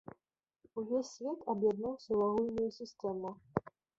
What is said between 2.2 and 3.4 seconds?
агульную сістэму.